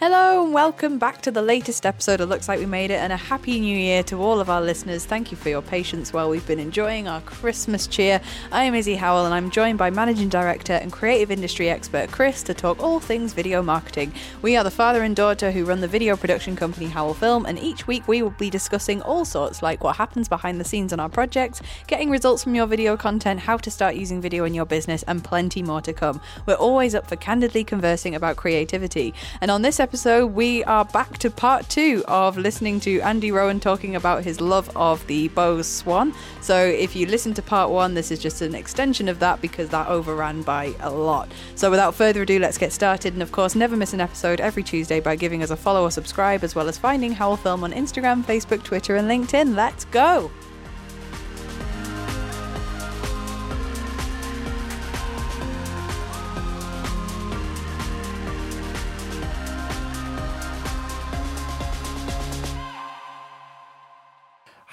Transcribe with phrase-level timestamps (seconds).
[0.00, 3.12] Hello and welcome back to the latest episode of Looks Like We Made It and
[3.12, 5.04] a happy new year to all of our listeners.
[5.04, 8.20] Thank you for your patience while we've been enjoying our Christmas cheer.
[8.52, 12.44] I am Izzy Howell and I'm joined by Managing Director and Creative Industry Expert Chris
[12.44, 14.12] to talk all things video marketing.
[14.40, 17.58] We are the father and daughter who run the video production company Howell Film and
[17.58, 21.00] each week we will be discussing all sorts like what happens behind the scenes on
[21.00, 24.64] our projects, getting results from your video content, how to start using video in your
[24.64, 26.20] business and plenty more to come.
[26.46, 29.12] We're always up for candidly conversing about creativity.
[29.40, 33.32] And on this episode episode, we are back to part two of listening to Andy
[33.32, 36.12] Rowan talking about his love of the Bowes Swan.
[36.42, 39.70] So, if you listen to part one, this is just an extension of that because
[39.70, 41.32] that overran by a lot.
[41.54, 43.14] So, without further ado, let's get started.
[43.14, 45.90] And of course, never miss an episode every Tuesday by giving us a follow or
[45.90, 49.56] subscribe, as well as finding Howell Film on Instagram, Facebook, Twitter, and LinkedIn.
[49.56, 50.30] Let's go!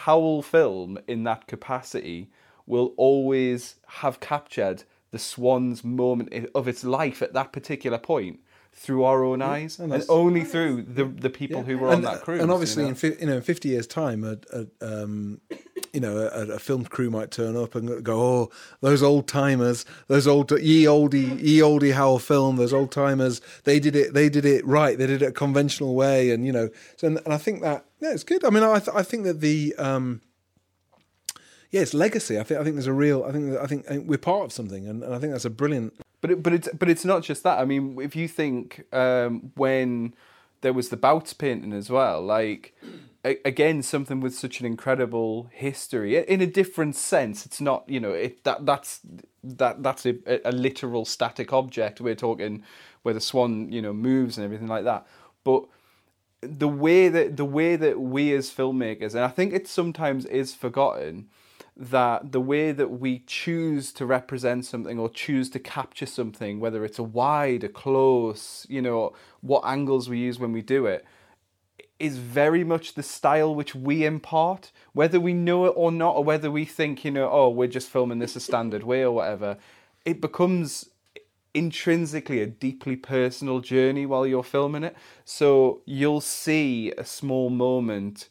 [0.05, 2.29] Howell film in that capacity
[2.67, 8.39] will always have captured the Swan's moment of its life at that particular point
[8.71, 11.63] through our own eyes and, and only through the the people yeah.
[11.63, 12.39] who were and, on that crew.
[12.39, 12.89] And obviously, you know?
[12.89, 15.41] in fi- you know, in fifty years' time, a, a um,
[15.95, 18.51] you know, a, a, film crew might turn up and go, "Oh,
[18.81, 23.79] those old timers, those old ye oldie ye oldie Howell film, those old timers, they
[23.79, 26.69] did it, they did it right, they did it a conventional way," and you know,
[26.97, 28.43] so and, and I think that yeah, it's good.
[28.43, 30.21] I mean, I th- I think that the um,
[31.71, 32.37] yeah, it's legacy.
[32.37, 33.23] I think I think there's a real.
[33.23, 35.49] I think I think, I we're part of something, and, and I think that's a
[35.49, 35.93] brilliant.
[36.19, 37.59] But it, but it's but it's not just that.
[37.59, 40.13] I mean, if you think um, when
[40.61, 42.75] there was the Bouts painting as well, like
[43.43, 47.45] again something with such an incredible history in a different sense.
[47.45, 49.01] It's not you know it that that's
[49.43, 52.01] that that's a, a literal static object.
[52.01, 52.63] We're talking
[53.03, 55.07] where the swan you know moves and everything like that.
[55.43, 55.65] But
[56.41, 60.53] the way that the way that we as filmmakers and i think it sometimes is
[60.53, 61.27] forgotten
[61.77, 66.85] that the way that we choose to represent something or choose to capture something whether
[66.85, 71.05] it's a wide a close you know what angles we use when we do it
[71.99, 76.23] is very much the style which we impart, whether we know it or not, or
[76.23, 79.57] whether we think, you know, oh, we're just filming this a standard way or whatever.
[80.03, 80.89] It becomes
[81.53, 84.95] intrinsically a deeply personal journey while you're filming it.
[85.23, 88.27] So you'll see a small moment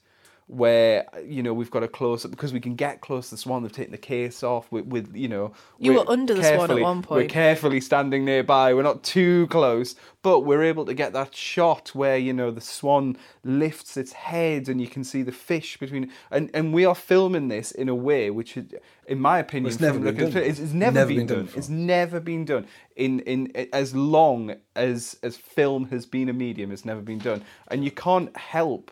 [0.47, 3.39] where you know we've got a close up because we can get close to the
[3.39, 3.63] swan.
[3.63, 5.53] They've taken the case off with, with you know.
[5.79, 7.23] You were under the swan at one point.
[7.23, 8.75] We're carefully standing nearby.
[8.75, 12.61] We're not too close, but we're able to get that shot where you know the
[12.61, 16.11] swan lifts its head and you can see the fish between.
[16.31, 18.59] And and we are filming this in a way which,
[19.07, 20.43] in my opinion, it's never been done.
[20.43, 21.47] It's, it's never, never, been, been done.
[21.47, 22.67] done it's never been done
[22.97, 26.71] in in as long as as film has been a medium.
[26.71, 28.91] It's never been done, and you can't help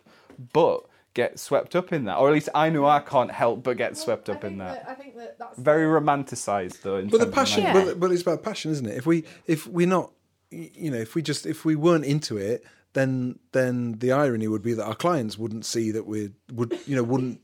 [0.53, 3.77] but get swept up in that, or at least I know I can't help but
[3.77, 4.85] get swept up in that.
[4.87, 4.91] that.
[4.91, 7.05] I think that that's very romanticized though.
[7.05, 7.73] but the passion, yeah.
[7.73, 8.97] but, but it's about passion, isn't it?
[8.97, 10.13] If we if we're not,
[10.51, 12.65] you know, if we just if we weren't into it,
[12.95, 16.97] then then the irony would be that our clients wouldn't see that we would you
[16.97, 17.41] know wouldn't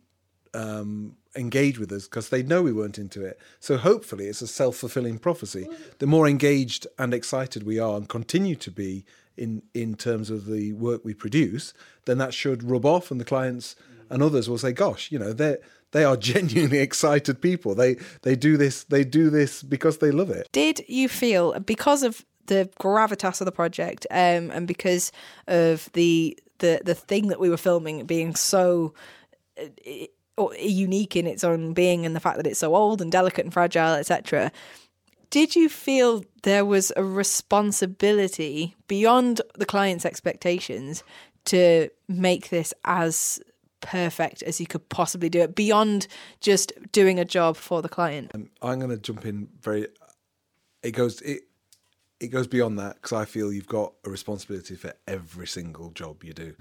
[0.54, 3.38] um, engage with us because they know we weren't into it.
[3.60, 5.68] So hopefully it's a self fulfilling prophecy.
[5.98, 9.04] The more engaged and excited we are and continue to be
[9.38, 11.72] in in terms of the work we produce,
[12.04, 13.76] then that should rub off, and the clients
[14.10, 15.56] and others will say, "Gosh, you know, they
[15.92, 17.74] they are genuinely excited people.
[17.74, 22.02] They they do this they do this because they love it." Did you feel because
[22.02, 25.12] of the gravitas of the project, um, and because
[25.46, 28.94] of the the the thing that we were filming being so.
[29.58, 29.64] Uh,
[30.60, 33.52] unique in its own being and the fact that it's so old and delicate and
[33.52, 34.52] fragile etc
[35.30, 41.04] did you feel there was a responsibility beyond the client's expectations
[41.46, 43.40] to make this as
[43.80, 46.08] perfect as you could possibly do it beyond
[46.40, 48.30] just doing a job for the client?
[48.34, 49.88] Um, i'm going to jump in very
[50.82, 51.42] it goes it
[52.20, 56.24] it goes beyond that because i feel you've got a responsibility for every single job
[56.24, 56.54] you do.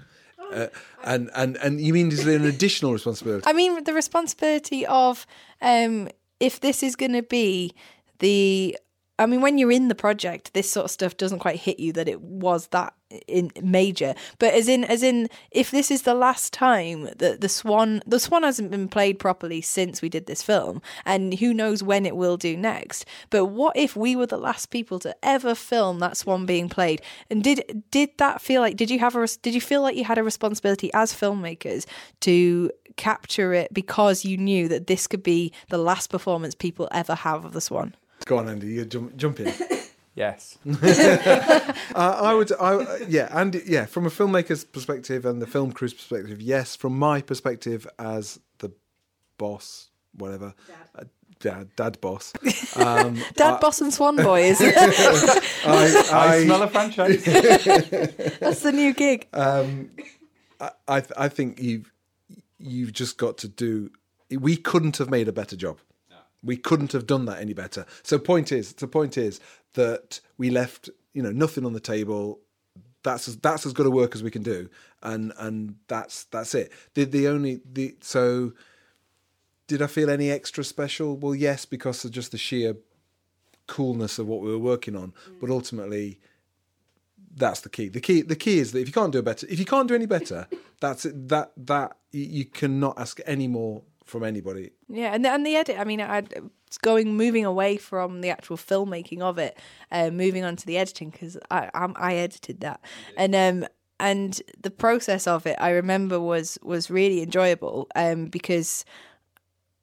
[0.52, 0.68] Uh,
[1.04, 3.44] and and and you mean is there an additional responsibility?
[3.46, 5.26] I mean the responsibility of
[5.60, 6.08] um
[6.40, 7.74] if this is going to be
[8.18, 8.76] the
[9.20, 11.92] I mean, when you're in the project, this sort of stuff doesn't quite hit you
[11.94, 12.94] that it was that
[13.26, 14.14] in major.
[14.38, 18.20] But as in, as in, if this is the last time that the Swan, the
[18.20, 22.14] Swan hasn't been played properly since we did this film, and who knows when it
[22.14, 23.06] will do next.
[23.28, 27.02] But what if we were the last people to ever film that Swan being played?
[27.28, 28.76] And did did that feel like?
[28.76, 29.26] Did you have a?
[29.42, 31.86] Did you feel like you had a responsibility as filmmakers
[32.20, 37.16] to capture it because you knew that this could be the last performance people ever
[37.16, 37.96] have of the Swan?
[38.28, 38.66] Go on, Andy.
[38.66, 39.52] You jump, jump in.
[40.14, 40.58] Yes.
[41.94, 45.94] Uh, I would, I, yeah, and yeah, from a filmmaker's perspective and the film crew's
[45.94, 46.76] perspective, yes.
[46.76, 48.70] From my perspective as the
[49.36, 50.54] boss, whatever,
[50.94, 51.04] uh,
[51.40, 52.34] dad, dad boss,
[52.76, 54.60] um, Dad, Boss, and Swan Boy Boys.
[54.60, 57.24] I, I, I, smell a franchise.
[57.24, 59.26] That's the new gig.
[59.32, 59.90] um,
[60.60, 61.92] I, I, I think you've
[62.58, 63.90] you've just got to do.
[64.30, 65.78] We couldn't have made a better job.
[66.42, 67.84] We couldn't have done that any better.
[68.02, 69.40] So point is, the point is
[69.74, 72.40] that we left you know nothing on the table.
[73.02, 74.68] That's as, that's as good a work as we can do,
[75.02, 76.72] and and that's that's it.
[76.94, 78.52] The the only the so
[79.66, 81.16] did I feel any extra special?
[81.16, 82.76] Well, yes, because of just the sheer
[83.66, 85.12] coolness of what we were working on.
[85.28, 85.40] Mm.
[85.40, 86.18] But ultimately,
[87.36, 87.88] that's the key.
[87.88, 89.94] The key the key is that if you can't do better, if you can't do
[89.94, 90.48] any better,
[90.80, 91.28] that's it.
[91.28, 94.70] That that you, you cannot ask any more from anybody.
[94.88, 95.78] Yeah, and the, and the edit.
[95.78, 96.22] I mean, I
[96.82, 99.58] going moving away from the actual filmmaking of it,
[99.90, 102.80] uh, moving on to the editing because I I'm, I edited that,
[103.16, 103.68] and um
[104.00, 108.84] and the process of it I remember was was really enjoyable um because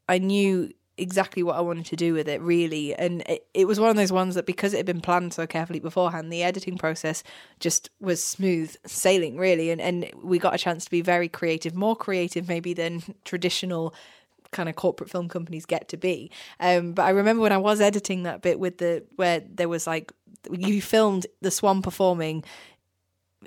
[0.08, 3.80] I knew exactly what I wanted to do with it really and it, it was
[3.80, 6.78] one of those ones that because it had been planned so carefully beforehand the editing
[6.78, 7.22] process
[7.60, 11.76] just was smooth sailing really and and we got a chance to be very creative
[11.76, 13.94] more creative maybe than traditional
[14.56, 17.82] kind of corporate film companies get to be um but I remember when I was
[17.82, 20.12] editing that bit with the where there was like
[20.52, 22.44] you filmed the swan performing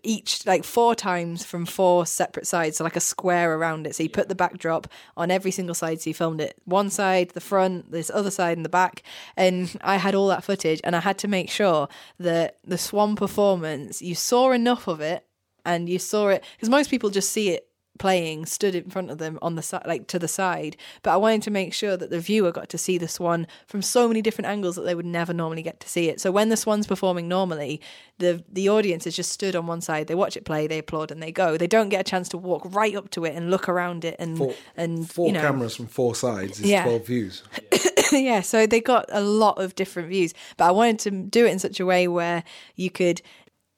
[0.03, 3.95] each like four times from four separate sides, so like a square around it.
[3.95, 6.01] So you put the backdrop on every single side.
[6.01, 9.03] So you filmed it one side, the front, this other side, and the back.
[9.37, 11.89] And I had all that footage, and I had to make sure
[12.19, 15.25] that the Swan performance, you saw enough of it,
[15.65, 17.68] and you saw it because most people just see it
[17.99, 21.17] playing stood in front of them on the side like to the side but i
[21.17, 24.23] wanted to make sure that the viewer got to see the swan from so many
[24.23, 26.87] different angles that they would never normally get to see it so when the swan's
[26.87, 27.81] performing normally
[28.19, 31.11] the the audience is just stood on one side they watch it play they applaud
[31.11, 33.51] and they go they don't get a chance to walk right up to it and
[33.51, 36.85] look around it and Four, and four you know, cameras from four sides is Yeah.
[36.85, 37.43] twelve views.
[38.13, 41.51] yeah, so they got a lot of different views, but I wanted to do it
[41.51, 42.45] in such a way where
[42.77, 43.21] you could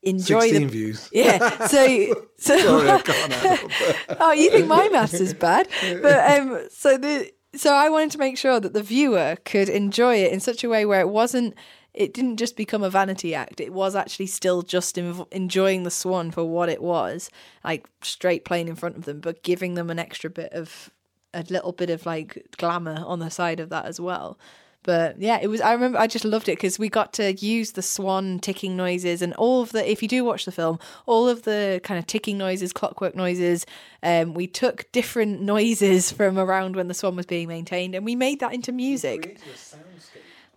[0.02, 1.08] enjoy Sixteen the views.
[1.12, 1.66] yeah.
[1.66, 5.68] So so Sorry, I can't add oh, you think my maths is bad?
[6.02, 10.16] But um, so the so I wanted to make sure that the viewer could enjoy
[10.16, 11.54] it in such a way where it wasn't.
[11.92, 13.60] It didn't just become a vanity act.
[13.60, 17.30] It was actually still just env- enjoying the swan for what it was,
[17.64, 20.90] like straight playing in front of them, but giving them an extra bit of
[21.34, 24.38] a little bit of like glamour on the side of that as well.
[24.82, 25.60] But yeah, it was.
[25.60, 29.20] I remember I just loved it because we got to use the swan ticking noises
[29.20, 29.88] and all of the.
[29.90, 33.66] If you do watch the film, all of the kind of ticking noises, clockwork noises.
[34.02, 38.16] Um, we took different noises from around when the swan was being maintained, and we
[38.16, 39.38] made that into music.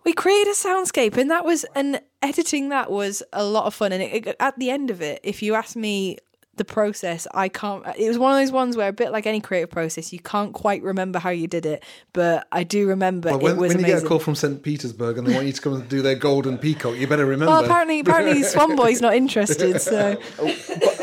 [0.04, 3.92] We created a soundscape, and that was and editing that was a lot of fun.
[3.92, 6.16] And it, it- at the end of it, if you ask me
[6.56, 7.84] the process, I can't.
[7.96, 10.52] It was one of those ones where a bit like any creative process, you can't
[10.52, 13.78] quite remember how you did it, but I do remember Well, when, it was when
[13.78, 14.00] you amazing.
[14.00, 14.62] get a call from St.
[14.62, 17.52] Petersburg and they want you to come and do their golden peacock, you better remember.
[17.52, 19.80] well, apparently, apparently, Swan Boy's not interested.
[19.80, 20.48] So but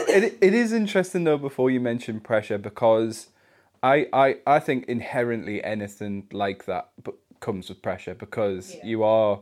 [0.09, 1.37] it, it is interesting though.
[1.37, 3.27] Before you mention pressure, because
[3.83, 6.89] I, I I think inherently anything like that
[7.39, 9.39] comes with pressure because you are,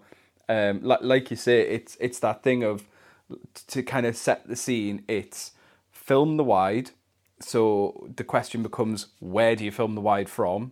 [0.48, 2.86] um, like like you say, it's it's that thing of
[3.68, 5.04] to kind of set the scene.
[5.08, 5.52] It's
[6.10, 6.90] film the wide,
[7.40, 10.72] so the question becomes where do you film the wide from,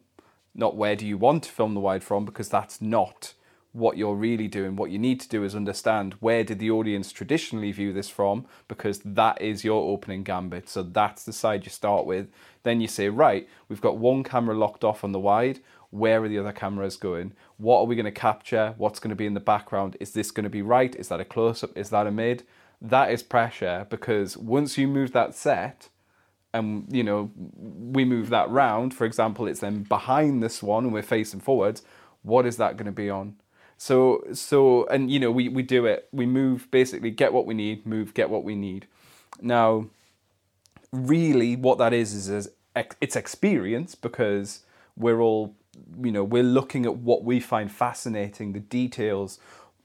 [0.55, 3.35] not where do you want to film the wide from, because that's not
[3.71, 4.75] what you're really doing.
[4.75, 8.47] What you need to do is understand where did the audience traditionally view this from,
[8.67, 10.67] because that is your opening gambit.
[10.69, 12.29] So that's the side you start with.
[12.63, 15.59] Then you say, right, we've got one camera locked off on the wide.
[15.91, 17.33] Where are the other cameras going?
[17.57, 18.73] What are we going to capture?
[18.79, 19.97] What's going to be in the background?
[19.99, 20.95] Is this going to be right?
[20.95, 21.77] Is that a close up?
[21.77, 22.41] Is that a mid?
[22.81, 25.89] That is pressure because once you move that set,
[26.53, 30.93] and you know we move that round for example it's then behind this one and
[30.93, 31.83] we're facing forwards
[32.27, 33.35] what is that going to be on?
[33.77, 36.09] So so and you know we we do it.
[36.11, 38.87] We move basically get what we need move get what we need.
[39.41, 39.87] Now
[40.91, 42.49] really what that is is, is
[43.01, 44.61] it's experience because
[44.95, 45.55] we're all
[46.01, 49.39] you know we're looking at what we find fascinating the details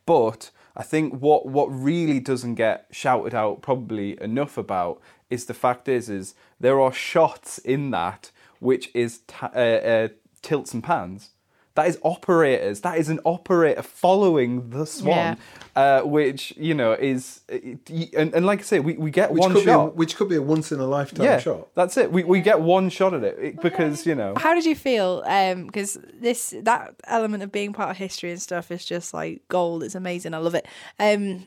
[0.06, 5.54] but i think what what really doesn't get shouted out probably enough about is the
[5.54, 8.30] fact is is there are shots in that
[8.60, 10.08] which is ta- uh, uh,
[10.42, 11.30] tilts and pans
[11.74, 12.82] That is operators.
[12.82, 15.38] That is an operator following the swan,
[15.74, 19.52] uh, which you know is and, and like I say, we, we get which one
[19.52, 19.96] could be a, shot.
[19.96, 21.68] which could be a once in a lifetime yeah, shot.
[21.74, 22.12] that's it.
[22.12, 24.34] We we get one shot at it it- because you know.
[24.36, 25.22] How did you feel?
[25.66, 29.82] Because this that element of being part of history and stuff is just like gold.
[29.82, 30.34] It's amazing.
[30.34, 30.66] I love it.
[30.98, 31.46] Um,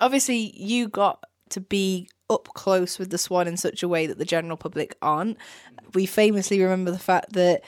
[0.00, 4.18] obviously, you got to be up close with the swan in such a way that
[4.18, 5.38] the general public aren't.
[5.94, 7.62] We famously remember the fact that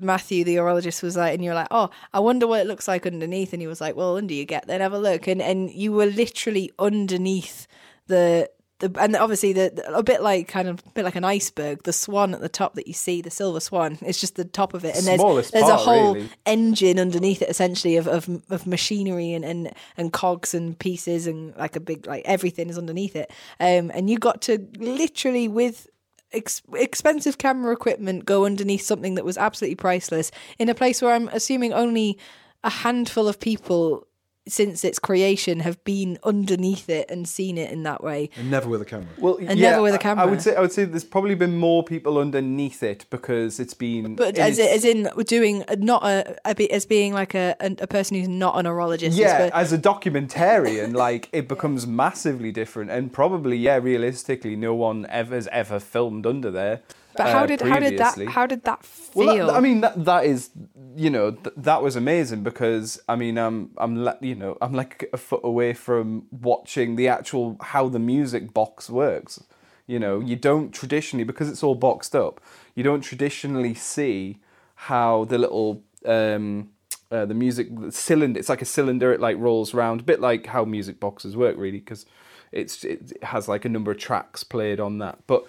[0.00, 3.06] Matthew, the horologist, was like, and you're like, oh, I wonder what it looks like
[3.06, 5.70] underneath, and he was like, well, under you get, then have a look, and and
[5.70, 7.66] you were literally underneath
[8.06, 8.50] the.
[8.80, 11.92] The, and obviously the a bit like kind of a bit like an iceberg the
[11.92, 14.84] swan at the top that you see the silver swan it's just the top of
[14.84, 16.30] it and there's Smallest there's a part, whole really.
[16.46, 21.56] engine underneath it essentially of, of of machinery and, and and cogs and pieces and
[21.56, 25.88] like a big like everything is underneath it um and you got to literally with
[26.32, 31.14] ex- expensive camera equipment go underneath something that was absolutely priceless in a place where
[31.14, 32.18] i'm assuming only
[32.64, 34.07] a handful of people
[34.48, 38.68] since its creation have been underneath it and seen it in that way And never
[38.68, 39.08] with a camera.
[39.18, 40.24] Well, And never with a I- I camera.
[40.24, 43.74] I would say I would say there's probably been more people underneath it because it's
[43.74, 44.14] been.
[44.16, 47.76] but in as, its- as in doing not a, a as being like a, a,
[47.80, 51.86] a person who's not an horologist is yeah, but- as a documentarian, like it becomes
[51.86, 56.80] massively different, and probably yeah, realistically, no one ever has ever filmed under there.
[57.18, 59.26] But how uh, did how did that how did that feel?
[59.26, 60.50] Well, that, I mean, that that is,
[60.94, 64.72] you know, th- that was amazing because I mean, I'm I'm le- you know I'm
[64.72, 69.42] like a foot away from watching the actual how the music box works.
[69.88, 72.40] You know, you don't traditionally because it's all boxed up.
[72.76, 74.38] You don't traditionally see
[74.76, 76.70] how the little um,
[77.10, 78.38] uh, the music the cylinder.
[78.38, 79.12] It's like a cylinder.
[79.12, 82.06] It like rolls around, a bit like how music boxes work, really, because
[82.52, 85.18] it's it has like a number of tracks played on that.
[85.26, 85.46] But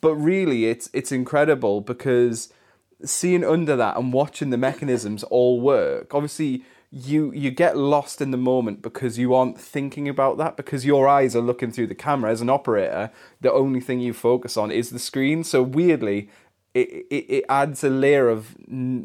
[0.00, 2.52] but really, it's it's incredible because
[3.04, 6.14] seeing under that and watching the mechanisms all work.
[6.14, 10.84] Obviously, you you get lost in the moment because you aren't thinking about that because
[10.84, 12.30] your eyes are looking through the camera.
[12.30, 13.10] As an operator,
[13.40, 15.44] the only thing you focus on is the screen.
[15.44, 16.30] So weirdly.
[16.74, 18.56] It, it, it adds a layer of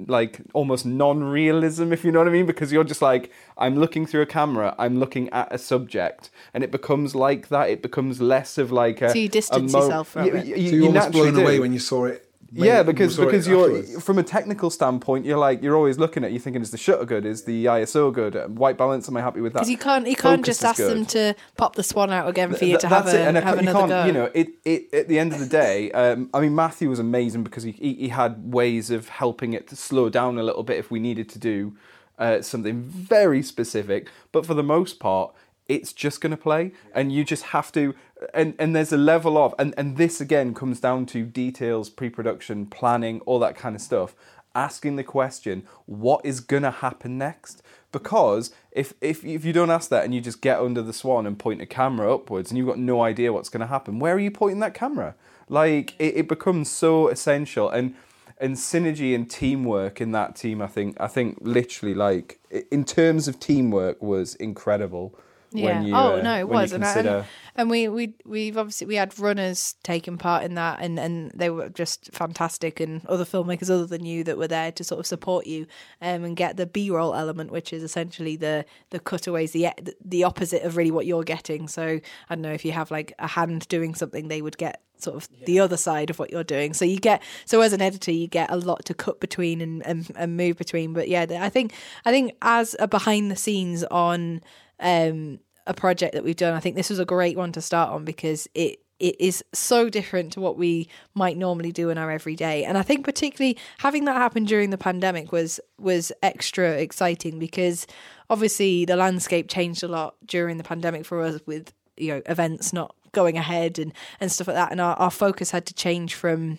[0.07, 4.05] like almost non-realism if you know what i mean because you're just like i'm looking
[4.05, 8.21] through a camera i'm looking at a subject and it becomes like that it becomes
[8.21, 10.45] less of like a So you distance a yourself from you, it.
[10.45, 12.26] you- so you you're almost naturally blown away when you saw it.
[12.51, 14.03] Yeah, because because you're afterwards.
[14.03, 17.05] from a technical standpoint, you're like you're always looking at you thinking is the shutter
[17.05, 19.59] good, is the ISO good, Uh, white balance, am I happy with that?
[19.59, 20.91] Because you can't you can't Focus just ask good.
[20.97, 23.37] them to pop the swan out again for you Th- to have, that's a, and
[23.37, 24.05] have another go.
[24.05, 26.99] you know, it, it at the end of the day, um, I mean, Matthew was
[26.99, 30.63] amazing because he, he he had ways of helping it to slow down a little
[30.63, 31.75] bit if we needed to do
[32.17, 34.07] uh, something very specific.
[34.31, 35.33] But for the most part,
[35.67, 37.93] it's just going to play, and you just have to.
[38.33, 42.65] And and there's a level of, and and this again comes down to details, pre-production,
[42.65, 44.15] planning, all that kind of stuff.
[44.55, 47.61] Asking the question, what is going to happen next?
[47.91, 51.27] Because if, if if you don't ask that and you just get under the swan
[51.27, 54.15] and point a camera upwards and you've got no idea what's going to happen, where
[54.15, 55.15] are you pointing that camera?
[55.47, 57.95] Like it, it becomes so essential and
[58.39, 60.61] and synergy and teamwork in that team.
[60.61, 62.39] I think I think literally like
[62.71, 65.17] in terms of teamwork was incredible.
[65.57, 65.79] Yeah.
[65.79, 67.25] When you, oh uh, no, it was, and, consider- and
[67.57, 71.49] and we we we've obviously we had runners taking part in that, and and they
[71.49, 75.07] were just fantastic, and other filmmakers other than you that were there to sort of
[75.07, 75.65] support you,
[76.01, 79.69] um, and get the B roll element, which is essentially the the cutaways, the
[80.05, 81.67] the opposite of really what you're getting.
[81.67, 81.99] So
[82.29, 85.15] I don't know if you have like a hand doing something, they would get sort
[85.15, 86.73] of the other side of what you're doing.
[86.73, 89.83] So you get so as an editor, you get a lot to cut between and
[89.85, 90.93] and, and move between.
[90.93, 91.73] But yeah, I think
[92.05, 94.41] I think as a behind the scenes on
[94.79, 96.53] um, a project that we've done.
[96.53, 99.89] I think this was a great one to start on because it it is so
[99.89, 102.63] different to what we might normally do in our everyday.
[102.63, 107.85] And I think particularly having that happen during the pandemic was was extra exciting because
[108.29, 112.73] obviously the landscape changed a lot during the pandemic for us with you know events
[112.73, 116.13] not going ahead and and stuff like that and our, our focus had to change
[116.13, 116.57] from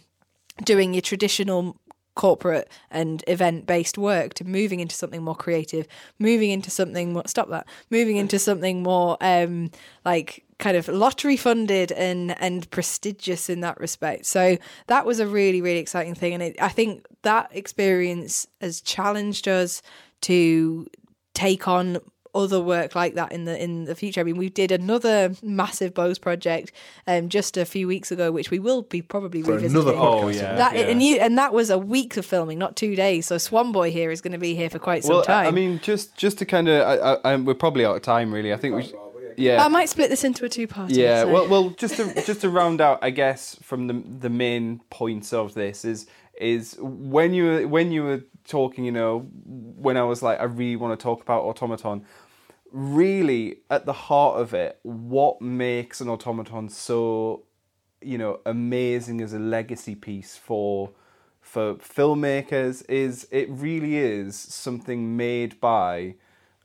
[0.65, 1.77] doing your traditional
[2.19, 5.87] corporate and event based work to moving into something more creative
[6.19, 9.71] moving into something more stop that moving into something more um
[10.05, 14.27] like kind of lottery funded and and prestigious in that respect.
[14.27, 14.59] So
[14.89, 16.35] that was a really really exciting thing.
[16.35, 19.83] And it, i think that experience has challenged us
[20.23, 20.87] to
[21.35, 21.99] take on
[22.39, 24.21] other work like that in the in the future.
[24.21, 26.73] I mean, we did another massive Bowes project
[27.07, 29.77] um, just a few weeks ago, which we will be probably For revisiting.
[29.77, 30.23] another podcast.
[30.25, 30.55] Oh, yeah.
[30.55, 33.27] That and you and that was a week of filming, not two days.
[33.27, 35.47] So Swan Boy here is going to be here for quite some well, time.
[35.49, 38.33] I mean, just just to kind of, I, I, I'm- we're probably out of time,
[38.33, 38.53] really.
[38.53, 38.93] I think we, sh-
[39.37, 40.91] yeah, I might split this into a two-part.
[40.91, 44.81] Yeah, well, well, just to just to round out, I guess from the the main
[44.91, 46.07] points of this is
[46.41, 50.45] is when you were when you were talking, you know, when I was like, I
[50.45, 52.05] really want to talk about automaton.
[52.71, 57.45] Really, at the heart of it, what makes an automaton so,
[58.01, 60.91] you know, amazing as a legacy piece for
[61.41, 66.15] for filmmakers is it really is something made by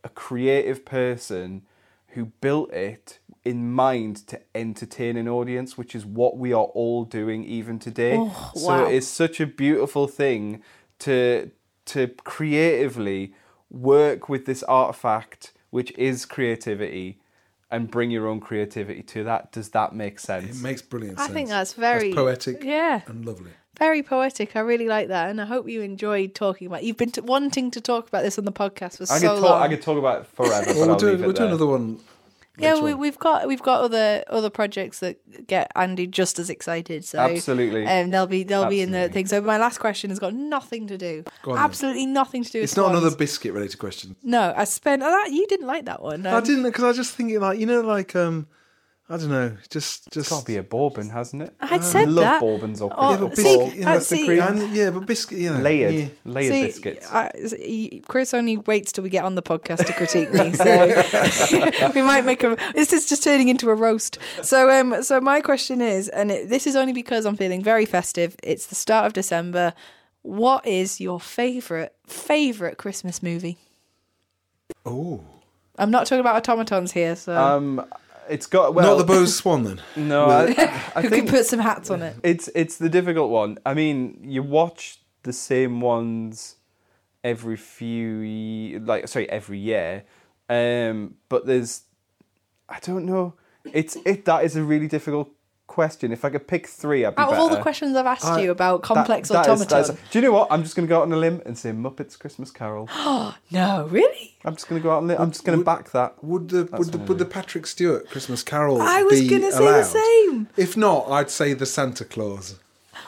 [0.03, 1.61] a creative person
[2.09, 7.05] who built it in mind to entertain an audience, which is what we are all
[7.05, 8.17] doing even today.
[8.17, 8.89] Oh, so wow.
[8.89, 10.61] it's such a beautiful thing
[10.99, 11.51] to
[11.85, 13.33] to creatively
[13.69, 17.17] work with this artifact, which is creativity,
[17.71, 19.51] and bring your own creativity to that.
[19.51, 20.59] Does that make sense?
[20.59, 21.23] It makes brilliant sense.
[21.23, 21.33] I sense.
[21.35, 23.49] think that's very poetic Yeah, and lovely.
[23.79, 24.55] very poetic.
[24.55, 26.83] I really like that, and I hope you enjoyed talking about.
[26.83, 29.41] You've been t- wanting to talk about this on the podcast for I so could
[29.41, 29.49] talk.
[29.49, 29.61] long.
[29.63, 31.39] I could talk about it forever, but Well, we'll I'll do, leave it we'll do
[31.39, 31.47] there.
[31.47, 31.99] another one.
[32.57, 37.03] Yeah, we, we've got we've got other other projects that get Andy just as excited.
[37.03, 37.85] So Absolutely.
[37.87, 39.25] um, they'll be they'll be in the thing.
[39.25, 41.63] So my last question has got nothing to do, on then.
[41.63, 42.61] absolutely nothing to do.
[42.61, 44.15] It's not another biscuit related question.
[44.21, 45.01] No, I spent.
[45.01, 46.25] Oh, that, you didn't like that one.
[46.27, 48.47] I Um, didn't because I was just thinking like you know like um
[49.09, 51.53] I don't know just just It's got to be a bourbon, hasn't it?
[51.59, 52.39] I'd I said love that.
[52.41, 54.41] bourbons or Oh, yeah, but crisps see, or biscuit, you uh, know, see- cream.
[54.41, 56.07] and, yeah, but biscuit, you know, layered, yeah.
[56.23, 57.07] layered See, biscuits.
[57.11, 62.01] I, Chris only waits till we get on the podcast to critique me, so we
[62.01, 62.55] might make a.
[62.73, 64.19] This is just turning into a roast.
[64.41, 67.85] So, um, so my question is, and it, this is only because I'm feeling very
[67.85, 68.37] festive.
[68.41, 69.73] It's the start of December.
[70.21, 73.57] What is your favorite favorite Christmas movie?
[74.85, 75.19] Oh,
[75.77, 77.85] I'm not talking about automatons here, so um,
[78.33, 78.87] it's got well.
[78.89, 79.81] not the Bowes Swan then.
[79.95, 80.41] No, I,
[80.95, 82.15] I who think can put some hats on it?
[82.23, 83.57] it's it's the difficult one.
[83.65, 86.55] I mean, you watch the same ones
[87.23, 90.03] every few ye- like sorry every year,
[90.49, 91.83] um, but there's
[92.67, 93.35] I don't know.
[93.71, 95.29] It's it that is a really difficult
[95.73, 96.11] question.
[96.11, 98.41] If I could pick three, I'd be Out of all the questions I've asked I-
[98.41, 100.47] you about That- complex that is- automaton, that is- do you know what?
[100.51, 102.87] I'm just going to go out on a limb and say Muppets Christmas Carol.
[103.51, 105.17] no, really, I'm just going to go out on a limb.
[105.19, 106.23] I'm just going to back that.
[106.23, 108.81] Would the would the, would the Patrick Stewart Christmas Carol?
[108.81, 109.83] I was be gonna say the allowed?
[109.85, 110.47] same.
[110.57, 112.59] If not, I'd say the Santa Claus.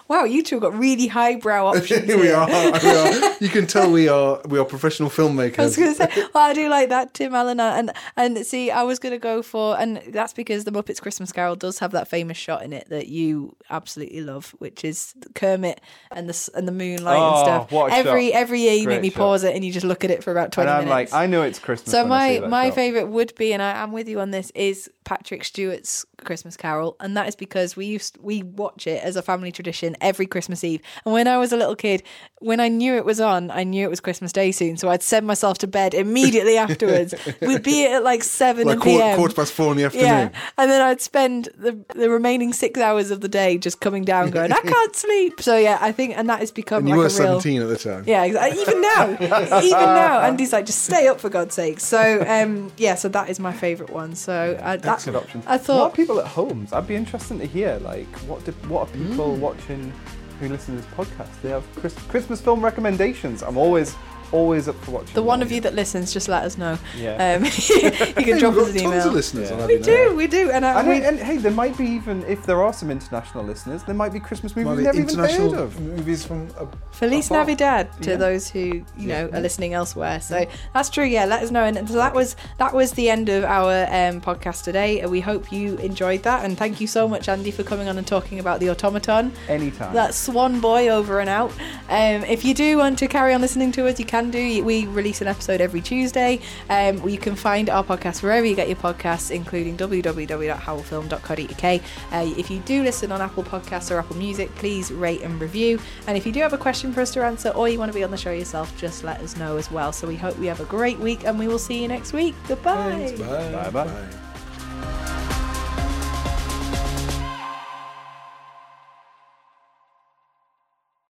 [0.08, 2.06] Wow, you two have got really highbrow options.
[2.06, 2.36] Here we here.
[2.36, 3.36] are, we are.
[3.40, 5.60] You can tell we are we are professional filmmakers.
[5.60, 8.46] I was going to say, well, I do like that, Tim Allen, uh, and and
[8.46, 11.80] see, I was going to go for, and that's because the Muppets Christmas Carol does
[11.80, 15.82] have that famous shot in it that you absolutely love, which is Kermit
[16.12, 17.72] and the s- and the moonlight and Oh, stuff.
[17.72, 18.36] what a every shot.
[18.38, 19.18] every year you Great make me shot.
[19.18, 21.12] pause it and you just look at it for about twenty And I'm minutes.
[21.14, 21.92] like, I know it's Christmas.
[21.92, 22.76] So when I see my that my shot.
[22.76, 26.96] favorite would be, and I am with you on this, is Patrick Stewart's Christmas Carol,
[27.00, 30.64] and that is because we used we watch it as a family tradition every Christmas
[30.64, 30.82] Eve.
[31.06, 32.04] And when I was a little kid,
[32.40, 35.04] when I knew it was on, I knew it was Christmas Day soon, so I'd
[35.04, 37.14] send myself to bed immediately afterwards.
[37.42, 39.00] We'd be at like seven like p.m.
[39.00, 40.06] quarter, quarter past four in the afternoon.
[40.08, 44.04] Yeah, and then I'd spend the the remaining six hours of the day just coming
[44.04, 45.42] down, going, I can't sleep.
[45.42, 47.40] So yeah, I think, and that has become And you like were a real.
[47.40, 48.04] seventeen at the time.
[48.08, 48.62] Yeah, exactly.
[48.62, 49.12] Even now,
[49.62, 51.80] even now, Andy's like, just stay up for God's sake.
[51.80, 54.16] So, um, yeah, so that is my favourite one.
[54.16, 55.44] So, uh, That's that, option.
[55.48, 56.68] I thought, are people at home?
[56.72, 57.80] I'd be interested to hear.
[57.82, 59.40] Like, what do, what are people Mm.
[59.40, 59.92] watching
[60.40, 61.42] who listen to this podcast?
[61.42, 63.42] They have Chris, Christmas film recommendations.
[63.42, 63.96] I'm always
[64.36, 65.14] always up for watching.
[65.16, 66.78] the one of you that listens, just let us know.
[66.98, 67.36] Yeah.
[67.36, 67.94] Um, you can
[68.24, 69.08] Hey, drop we've us got an tons email.
[69.08, 69.62] of listeners Yeah.
[69.62, 72.24] on We do, we do, and, uh, And, we, and hey, there might be even
[72.26, 75.28] if there are some international listeners, there might be Christmas movies Might we've be never
[75.30, 75.80] even heard of.
[75.80, 76.48] movies from.
[76.60, 78.16] Uh, Feliz Apart- Navidad to Yeah.
[78.18, 78.60] those who
[78.98, 79.38] you know Yeah.
[79.38, 80.20] are listening elsewhere.
[80.22, 81.04] So that's true.
[81.06, 81.64] Yeah, let us know.
[81.64, 85.06] And so that was that was the end of our um, podcast today.
[85.06, 88.08] We hope you enjoyed that, and thank you so much, Andy, for coming on and
[88.08, 89.34] talking about the automaton.
[89.50, 89.94] Anytime.
[89.94, 91.52] That's Swan Boy over and out.
[91.90, 94.64] Um, if you do want to carry on listening to us, you can do.
[94.64, 96.40] We release an episode every Tuesday.
[96.70, 101.82] Um, you can find our podcast wherever you get your podcasts, including www.howellfilm.co.uk.
[102.12, 105.80] Uh, if you do listen on Apple Podcasts or Apple Music, please rate and review.
[106.08, 107.98] And if you do have a question for us to answer or you want to
[107.98, 109.92] be on the show yourself, just let us know as well.
[109.92, 112.36] So we hope we have a great week and we will see you next week.
[112.48, 113.16] Goodbye.
[113.18, 113.52] Bye.
[113.52, 113.86] Bye-bye.
[113.86, 115.42] Bye.